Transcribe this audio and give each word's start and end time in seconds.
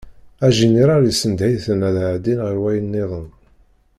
Ajiniral 0.47 1.03
yessendeh-iten 1.07 1.79
ad 1.87 1.95
ɛeddin 2.11 2.39
ɣer 2.45 2.55
wayen-nniḍen. 2.61 3.27